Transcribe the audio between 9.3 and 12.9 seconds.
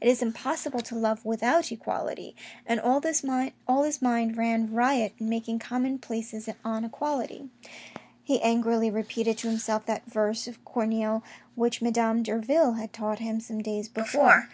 to himself that verse of Corneille which Madame Derville